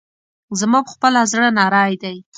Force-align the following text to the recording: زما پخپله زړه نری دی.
زما 0.59 0.79
پخپله 0.87 1.21
زړه 1.33 1.49
نری 1.57 1.95
دی. 2.03 2.17